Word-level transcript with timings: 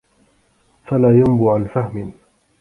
فَلَا 0.85 1.11
يَنْبُو 1.17 1.51
عَنْ 1.51 1.65
فَهْمٍ 1.65 2.11